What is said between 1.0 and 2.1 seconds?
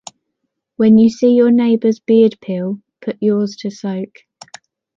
see your neighbor’s